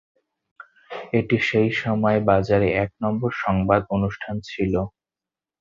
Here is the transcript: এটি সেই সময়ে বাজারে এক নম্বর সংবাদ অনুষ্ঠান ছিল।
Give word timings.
এটি 1.13 1.37
সেই 1.49 1.69
সময়ে 1.81 2.19
বাজারে 2.29 2.67
এক 2.83 2.91
নম্বর 3.03 3.31
সংবাদ 3.43 3.81
অনুষ্ঠান 3.95 4.35
ছিল। 4.47 4.73